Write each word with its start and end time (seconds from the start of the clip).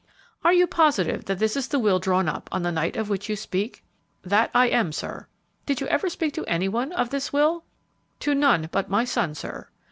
"Are 0.43 0.51
you 0.51 0.65
positive 0.65 1.25
that 1.25 1.37
this 1.37 1.55
is 1.55 1.67
the 1.67 1.77
will 1.77 1.99
drawn 1.99 2.27
up 2.27 2.49
on 2.51 2.63
the 2.63 2.71
night 2.71 2.95
of 2.97 3.07
which 3.07 3.29
you 3.29 3.35
speak?" 3.35 3.83
"That 4.23 4.49
I 4.51 4.65
am, 4.65 4.91
sir." 4.91 5.27
"Did 5.67 5.79
you 5.79 5.85
ever 5.89 6.09
speak 6.09 6.33
to 6.33 6.45
any 6.47 6.67
one 6.67 6.91
of 6.93 7.11
this 7.11 7.31
will?" 7.31 7.63
"To 8.21 8.33
none 8.33 8.67
but 8.71 8.89
my 8.89 9.05
son, 9.05 9.35
sir. 9.35 9.67